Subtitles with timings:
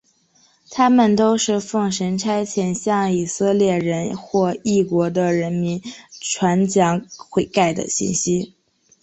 [0.71, 5.79] 他们都是奉神差遣向以色列人或异国的人民
[6.19, 8.55] 传讲悔改的信息。